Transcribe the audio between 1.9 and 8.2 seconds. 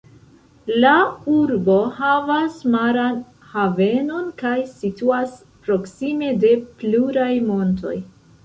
havas maran havenon kaj situas proksime de pluraj montoj.